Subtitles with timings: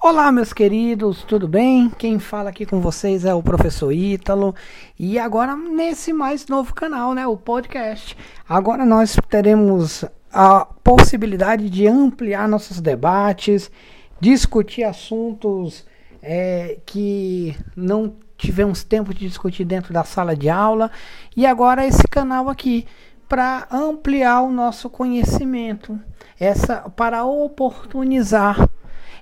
[0.00, 1.90] Olá, meus queridos, tudo bem?
[1.90, 4.54] Quem fala aqui com vocês é o professor Ítalo
[4.96, 8.16] e agora nesse mais novo canal, né, o podcast.
[8.48, 13.72] Agora nós teremos a possibilidade de ampliar nossos debates,
[14.20, 15.84] discutir assuntos
[16.22, 20.92] é, que não tivemos tempo de discutir dentro da sala de aula
[21.36, 22.86] e agora esse canal aqui
[23.28, 25.98] para ampliar o nosso conhecimento,
[26.38, 28.68] essa para oportunizar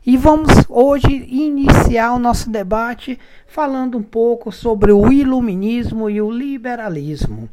[0.07, 6.31] e vamos hoje iniciar o nosso debate falando um pouco sobre o iluminismo e o
[6.31, 7.49] liberalismo.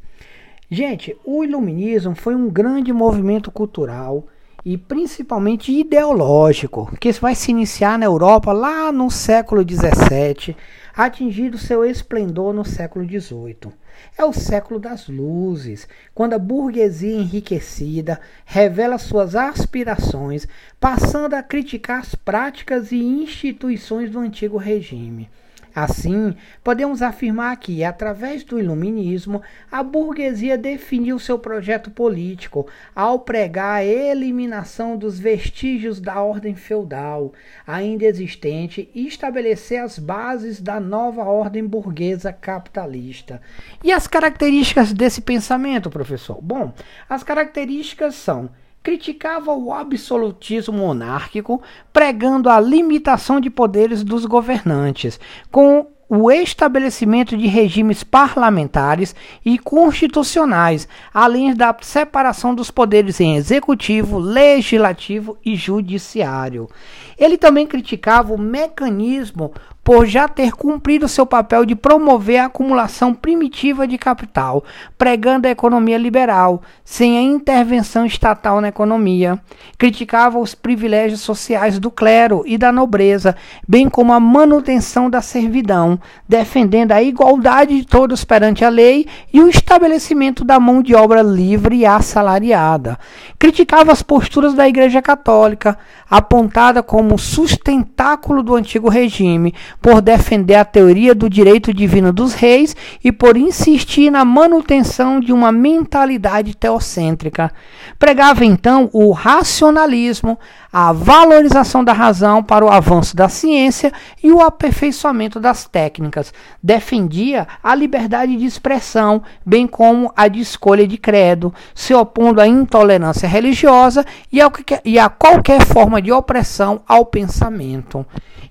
[0.69, 4.27] Gente, o iluminismo foi um grande movimento cultural
[4.65, 10.55] e principalmente ideológico que vai se iniciar na Europa lá no século XVII,
[10.95, 13.73] atingindo seu esplendor no século XVIII.
[14.17, 20.47] É o século das luzes, quando a burguesia enriquecida revela suas aspirações,
[20.79, 25.29] passando a criticar as práticas e instituições do antigo regime.
[25.75, 33.77] Assim, podemos afirmar que, através do iluminismo, a burguesia definiu seu projeto político ao pregar
[33.77, 37.33] a eliminação dos vestígios da ordem feudal
[37.65, 43.41] ainda existente e estabelecer as bases da nova ordem burguesa capitalista.
[43.83, 46.39] E as características desse pensamento, professor?
[46.41, 46.73] Bom,
[47.09, 48.49] as características são
[48.83, 51.61] criticava o absolutismo monárquico,
[51.93, 60.87] pregando a limitação de poderes dos governantes, com o estabelecimento de regimes parlamentares e constitucionais,
[61.11, 66.69] além da separação dos poderes em executivo, legislativo e judiciário.
[67.17, 69.53] Ele também criticava o mecanismo
[69.83, 74.63] por já ter cumprido seu papel de promover a acumulação primitiva de capital,
[74.97, 79.37] pregando a economia liberal, sem a intervenção estatal na economia.
[79.77, 83.35] Criticava os privilégios sociais do clero e da nobreza,
[83.67, 89.41] bem como a manutenção da servidão, defendendo a igualdade de todos perante a lei e
[89.41, 92.97] o estabelecimento da mão de obra livre e assalariada.
[93.37, 95.77] Criticava as posturas da Igreja Católica,
[96.09, 102.73] apontada como sustentáculo do antigo regime, por defender a teoria do direito divino dos reis
[103.03, 107.51] e por insistir na manutenção de uma mentalidade teocêntrica.
[107.99, 110.39] Pregava então o racionalismo,
[110.71, 113.91] a valorização da razão para o avanço da ciência
[114.23, 116.33] e o aperfeiçoamento das técnicas.
[116.63, 122.47] Defendia a liberdade de expressão, bem como a de escolha de credo, se opondo à
[122.47, 124.39] intolerância religiosa e,
[124.85, 128.05] e a qualquer forma de opressão ao pensamento.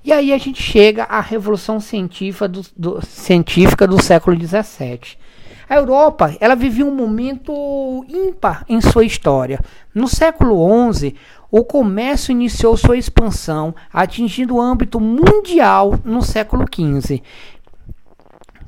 [0.04, 5.16] E aí a gente chega à Revolução Científica do, do, científica do século XVII.
[5.68, 9.58] A Europa ela vivia um momento ímpar em sua história.
[9.94, 11.14] No século XI,
[11.50, 17.22] o comércio iniciou sua expansão, atingindo o âmbito mundial no século XV,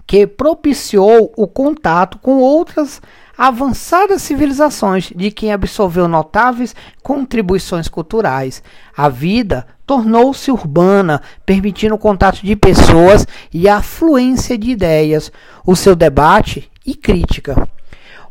[0.06, 3.02] que propiciou o contato com outras
[3.36, 8.62] avançadas civilizações de quem absorveu notáveis contribuições culturais.
[8.96, 15.30] A vida tornou-se urbana, permitindo o contato de pessoas e a fluência de ideias,
[15.66, 17.68] o seu debate e crítica.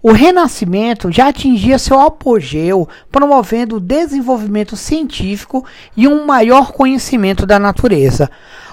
[0.06, 5.66] O Renascimento já atingia seu apogeu, promovendo o desenvolvimento científico
[5.96, 8.30] e um maior conhecimento da natureza,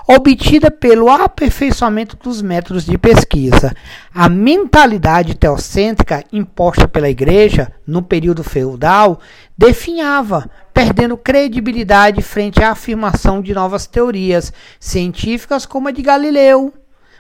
[0.09, 3.73] obtida pelo aperfeiçoamento dos métodos de pesquisa.
[4.13, 9.21] A mentalidade teocêntrica imposta pela Igreja no período feudal
[9.57, 16.73] definhava, perdendo credibilidade frente à afirmação de novas teorias científicas como a de Galileu,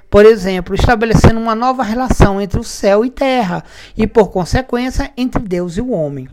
[0.08, 3.62] por exemplo, estabelecendo uma nova relação entre o céu e terra
[3.94, 6.26] e, por consequência, entre Deus e o homem.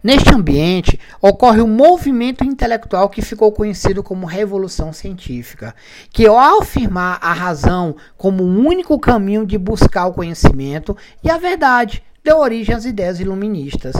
[0.00, 5.74] Neste ambiente, ocorre um movimento intelectual que ficou conhecido como Revolução Científica,
[6.12, 11.36] que, ao afirmar a razão como o único caminho de buscar o conhecimento e a
[11.36, 13.94] verdade, deu origem às ideias iluministas.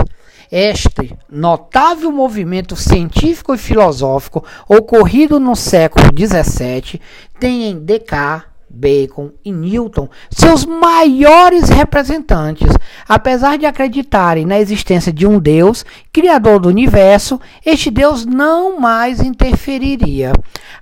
[0.50, 7.00] Este notável movimento científico e filosófico ocorrido no século XVII
[7.38, 12.72] tem em Descartes, Bacon e Newton seus maiores representantes,
[13.08, 19.20] apesar de acreditarem na existência de um Deus, criador do universo, este Deus não mais
[19.20, 20.32] interferiria.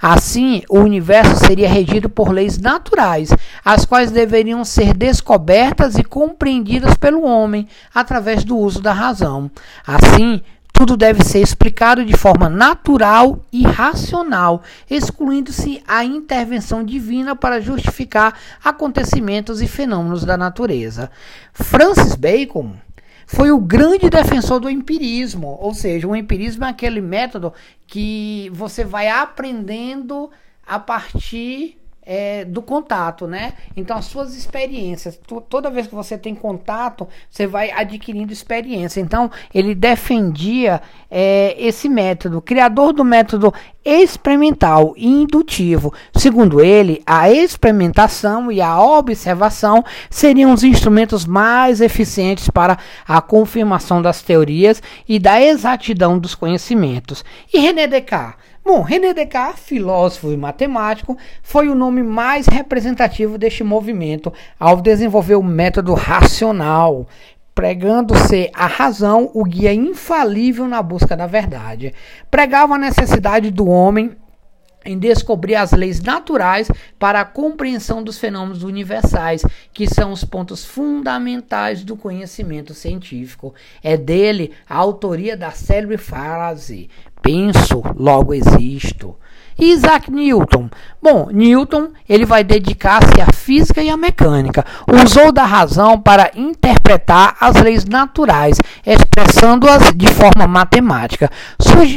[0.01, 3.31] Assim, o universo seria regido por leis naturais,
[3.65, 9.51] as quais deveriam ser descobertas e compreendidas pelo homem através do uso da razão.
[9.87, 10.43] Assim,
[10.79, 18.39] tudo deve ser explicado de forma natural e racional, excluindo-se a intervenção divina para justificar
[18.63, 21.11] acontecimentos e fenômenos da natureza.
[21.53, 22.77] Francis Bacon
[23.27, 27.53] foi o grande defensor do empirismo, ou seja, o empirismo é aquele método
[27.85, 30.31] que você vai aprendendo
[30.65, 31.77] a partir
[32.11, 33.53] é, do contato, né?
[33.77, 38.99] Então, as suas experiências, tu, toda vez que você tem contato, você vai adquirindo experiência.
[38.99, 43.53] Então, ele defendia é, esse método, criador do método
[43.85, 45.93] experimental e indutivo.
[46.15, 54.01] Segundo ele, a experimentação e a observação seriam os instrumentos mais eficientes para a confirmação
[54.01, 57.23] das teorias e da exatidão dos conhecimentos.
[57.53, 58.49] E René Descartes?
[58.69, 64.31] Bom, René Descartes, filósofo e matemático, foi o nome mais representativo deste movimento
[64.61, 67.07] ao desenvolver o método racional,
[67.55, 71.95] pregando ser a razão o guia infalível na busca da verdade.
[72.31, 74.15] Pregava a necessidade do homem
[74.85, 79.43] em descobrir as leis naturais para a compreensão dos fenômenos universais,
[79.73, 83.55] que são os pontos fundamentais do conhecimento científico.
[83.83, 86.89] É dele a autoria da célebre frase:
[87.21, 89.17] penso, logo existo.
[89.59, 90.71] Isaac Newton.
[91.03, 94.65] Bom, Newton ele vai dedicar-se à física e à mecânica.
[94.87, 101.31] Usou da razão para interpretar as leis naturais, expressando-as de forma matemática.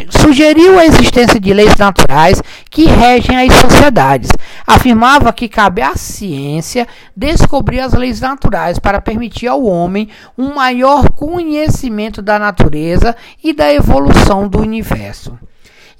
[0.09, 4.31] Sugeriu a existência de leis naturais que regem as sociedades.
[4.65, 11.09] Afirmava que cabe à ciência descobrir as leis naturais para permitir ao homem um maior
[11.09, 15.37] conhecimento da natureza e da evolução do universo.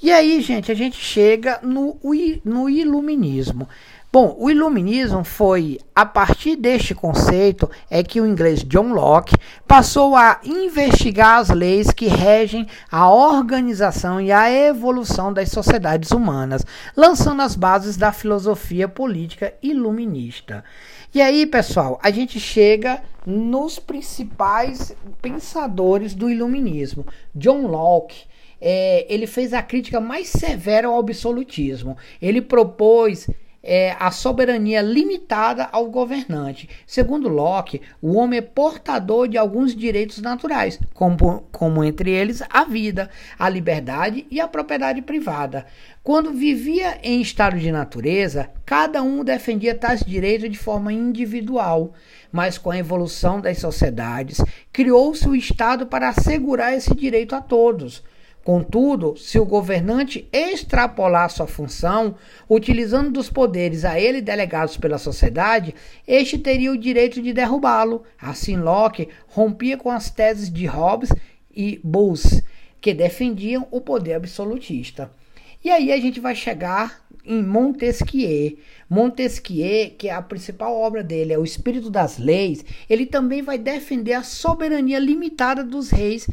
[0.03, 1.95] E aí, gente, a gente chega no,
[2.44, 3.69] no iluminismo.
[4.12, 9.36] Bom, o iluminismo foi a partir deste conceito é que o inglês John Locke
[9.68, 16.65] passou a investigar as leis que regem a organização e a evolução das sociedades humanas,
[16.97, 20.63] lançando as bases da filosofia política iluminista.
[21.13, 27.06] E aí, pessoal, a gente chega nos principais pensadores do iluminismo.
[27.36, 28.31] John Locke
[28.61, 31.97] é, ele fez a crítica mais severa ao absolutismo.
[32.21, 33.27] Ele propôs
[33.63, 36.69] é, a soberania limitada ao governante.
[36.85, 42.63] Segundo Locke, o homem é portador de alguns direitos naturais, como, como entre eles a
[42.63, 45.65] vida, a liberdade e a propriedade privada.
[46.03, 51.93] Quando vivia em estado de natureza, cada um defendia tais direitos de forma individual,
[52.31, 54.41] mas com a evolução das sociedades,
[54.73, 58.03] criou-se o Estado para assegurar esse direito a todos.
[58.43, 62.15] Contudo, se o governante extrapolar sua função,
[62.49, 65.75] utilizando dos poderes a ele delegados pela sociedade,
[66.07, 68.03] este teria o direito de derrubá-lo.
[68.19, 71.11] Assim, Locke rompia com as teses de Hobbes
[71.55, 72.41] e Bulls,
[72.79, 75.11] que defendiam o poder absolutista.
[75.63, 78.57] E aí a gente vai chegar em Montesquieu.
[78.89, 83.59] Montesquieu, que é a principal obra dele, é o Espírito das Leis, ele também vai
[83.59, 86.27] defender a soberania limitada dos reis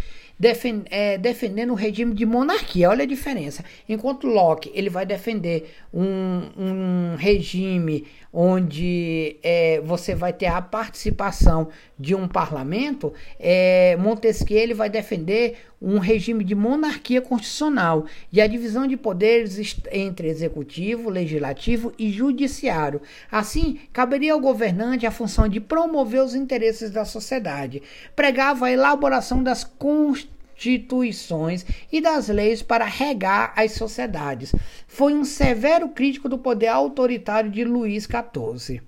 [0.91, 2.89] é, defendendo o regime de monarquia.
[2.89, 3.65] Olha a diferença.
[3.89, 11.69] Enquanto Locke ele vai defender um, um regime onde é, você vai ter a participação
[11.99, 18.47] de um parlamento, é, Montesquieu ele vai defender um regime de monarquia constitucional e a
[18.47, 23.01] divisão de poderes entre executivo, legislativo e judiciário.
[23.31, 27.83] Assim, caberia ao governante a função de promover os interesses da sociedade.
[28.15, 34.53] Pregava a elaboração das constituições instituições e das leis para regar as sociedades.
[34.89, 38.83] Foi um severo crítico do poder autoritário de Luís XIV.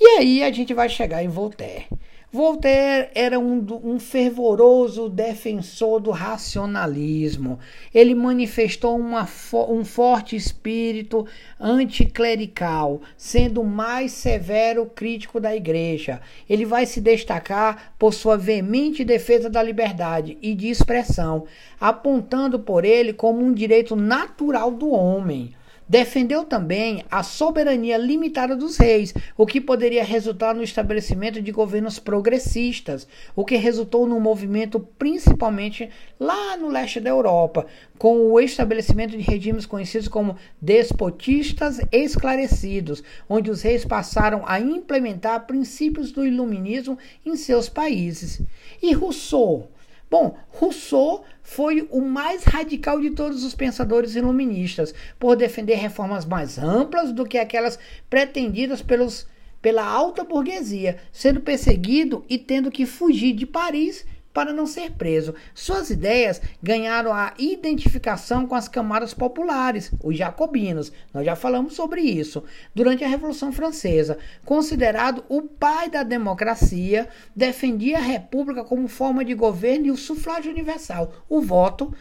[0.00, 1.86] E aí a gente vai chegar em Voltaire.
[2.32, 7.60] Voltaire era um, um, fervoroso defensor do racionalismo.
[7.94, 9.28] Ele manifestou uma,
[9.68, 11.24] um forte espírito
[11.58, 16.20] anticlerical, sendo o mais severo crítico da igreja.
[16.50, 21.46] Ele vai se destacar por sua veemente defesa da liberdade e de expressão,
[21.80, 25.54] apontando por ele como um direito natural do homem.
[25.88, 32.00] Defendeu também a soberania limitada dos reis, o que poderia resultar no estabelecimento de governos
[32.00, 35.88] progressistas, o que resultou num movimento principalmente
[36.18, 37.66] lá no leste da Europa,
[37.96, 45.46] com o estabelecimento de regimes conhecidos como despotistas esclarecidos, onde os reis passaram a implementar
[45.46, 48.42] princípios do iluminismo em seus países.
[48.82, 49.68] E Rousseau
[50.08, 56.58] Bom, Rousseau foi o mais radical de todos os pensadores iluministas, por defender reformas mais
[56.58, 59.26] amplas do que aquelas pretendidas pelos,
[59.60, 64.04] pela alta burguesia, sendo perseguido e tendo que fugir de Paris
[64.36, 65.34] para não ser preso.
[65.54, 70.92] Suas ideias ganharam a identificação com as camadas populares, os jacobinos.
[71.14, 72.44] Nós já falamos sobre isso.
[72.74, 79.32] Durante a Revolução Francesa, considerado o pai da democracia, defendia a república como forma de
[79.32, 81.94] governo e o sufrágio universal, o voto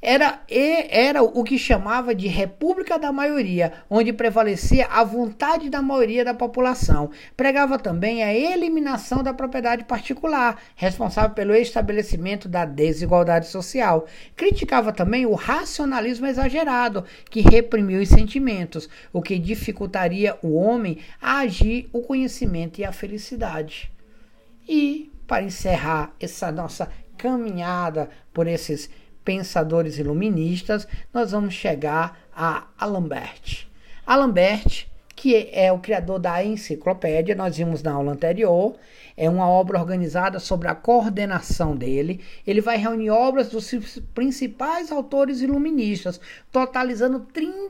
[0.00, 6.24] era, era o que chamava de República da Maioria, onde prevalecia a vontade da maioria
[6.24, 7.10] da população.
[7.36, 14.06] Pregava também a eliminação da propriedade particular, responsável pelo estabelecimento da desigualdade social.
[14.34, 21.38] Criticava também o racionalismo exagerado, que reprimiu os sentimentos, o que dificultaria o homem a
[21.38, 23.90] agir o conhecimento e a felicidade.
[24.68, 28.90] E, para encerrar essa nossa caminhada por esses
[29.26, 33.66] pensadores iluministas, nós vamos chegar a Alambert.
[34.06, 38.76] Alambert, que é o criador da enciclopédia, nós vimos na aula anterior,
[39.16, 42.20] é uma obra organizada sobre a coordenação dele.
[42.46, 46.20] Ele vai reunir obras dos principais autores iluministas,
[46.52, 47.26] totalizando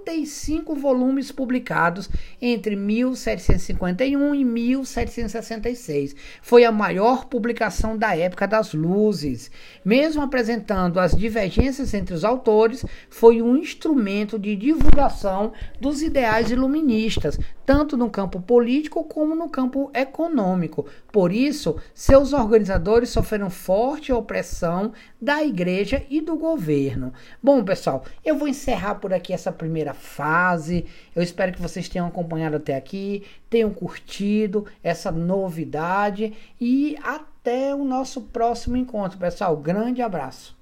[0.07, 2.09] 35 volumes publicados
[2.41, 6.15] entre 1751 e 1766.
[6.41, 9.51] Foi a maior publicação da época das luzes.
[9.85, 17.37] Mesmo apresentando as divergências entre os autores, foi um instrumento de divulgação dos ideais iluministas,
[17.65, 20.87] tanto no campo político como no campo econômico.
[21.11, 27.13] Por isso, seus organizadores sofreram forte opressão da igreja e do governo.
[27.43, 30.87] Bom, pessoal, eu vou encerrar por aqui essa primeira fase.
[31.15, 37.85] Eu espero que vocês tenham acompanhado até aqui, tenham curtido essa novidade e até o
[37.85, 39.57] nosso próximo encontro, pessoal.
[39.57, 40.55] Grande abraço.